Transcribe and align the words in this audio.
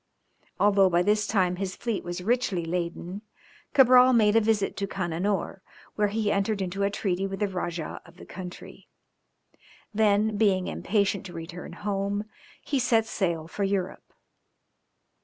Although 0.59 0.89
by 0.89 1.03
this 1.03 1.27
time 1.27 1.57
his 1.57 1.75
fleet 1.75 2.03
was 2.03 2.23
richly 2.23 2.65
laden, 2.65 3.21
Cabral 3.75 4.13
made 4.13 4.35
a 4.35 4.41
visit 4.41 4.75
to 4.77 4.87
Cananore, 4.87 5.61
where 5.93 6.07
he 6.07 6.31
entered 6.31 6.59
into 6.59 6.81
a 6.81 6.89
treaty 6.89 7.27
with 7.27 7.39
the 7.39 7.47
Rajah 7.47 8.01
of 8.03 8.15
the 8.17 8.25
country; 8.25 8.87
then, 9.93 10.37
being 10.37 10.65
impatient 10.65 11.23
to 11.27 11.33
return 11.33 11.73
home, 11.73 12.23
he 12.63 12.79
set 12.79 13.05
sail 13.05 13.47
for 13.47 13.63
Europe. 13.63 14.11